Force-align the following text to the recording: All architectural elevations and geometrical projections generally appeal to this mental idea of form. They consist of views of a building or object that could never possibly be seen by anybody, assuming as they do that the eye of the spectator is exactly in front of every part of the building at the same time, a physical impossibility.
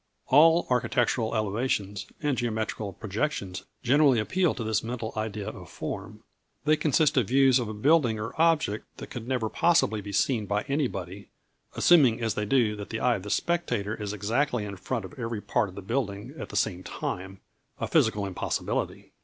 All 0.29 0.65
architectural 0.71 1.35
elevations 1.35 2.07
and 2.23 2.35
geometrical 2.35 2.91
projections 2.91 3.65
generally 3.83 4.19
appeal 4.19 4.55
to 4.55 4.63
this 4.63 4.83
mental 4.83 5.13
idea 5.15 5.47
of 5.47 5.69
form. 5.69 6.23
They 6.65 6.75
consist 6.75 7.17
of 7.17 7.27
views 7.27 7.59
of 7.59 7.67
a 7.69 7.73
building 7.75 8.19
or 8.19 8.33
object 8.41 8.87
that 8.97 9.11
could 9.11 9.27
never 9.27 9.47
possibly 9.47 10.01
be 10.01 10.11
seen 10.11 10.47
by 10.47 10.63
anybody, 10.63 11.29
assuming 11.75 12.19
as 12.19 12.33
they 12.33 12.45
do 12.47 12.75
that 12.77 12.89
the 12.89 12.99
eye 12.99 13.17
of 13.17 13.21
the 13.21 13.29
spectator 13.29 13.93
is 13.93 14.11
exactly 14.11 14.65
in 14.65 14.75
front 14.75 15.05
of 15.05 15.13
every 15.19 15.39
part 15.39 15.69
of 15.69 15.75
the 15.75 15.83
building 15.83 16.33
at 16.35 16.49
the 16.49 16.55
same 16.55 16.81
time, 16.81 17.39
a 17.79 17.87
physical 17.87 18.25
impossibility. 18.25 19.11